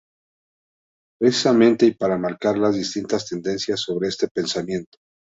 [1.19, 4.97] Precisamente y para marcar las distintas tendencias sobre este pensamiento.